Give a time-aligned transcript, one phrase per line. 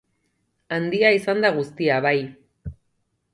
[0.77, 2.15] Handia izan da guztia, bai!